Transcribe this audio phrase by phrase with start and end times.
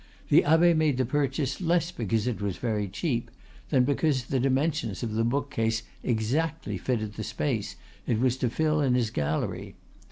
[0.29, 3.29] The abbe made the purchase less because it was very cheap
[3.69, 7.75] than because the dimensions of the bookcase exactly fitted the space
[8.07, 9.75] it was to fill in his gallery.